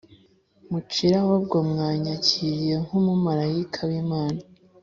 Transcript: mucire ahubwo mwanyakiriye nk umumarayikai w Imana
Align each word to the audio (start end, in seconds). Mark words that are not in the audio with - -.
mucire 0.69 1.15
ahubwo 1.23 1.55
mwanyakiriye 1.69 2.75
nk 2.85 2.91
umumarayikai 2.99 3.85
w 3.89 3.91
Imana 4.03 4.39